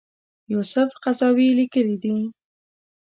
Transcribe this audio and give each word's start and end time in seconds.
یوسف 0.53 0.89
قرضاوي 1.03 1.47
لیکلي 1.59 1.95
دي. 2.03 2.15